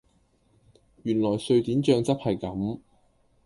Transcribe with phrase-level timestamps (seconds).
[1.03, 2.79] 原來瑞典醬汁係咁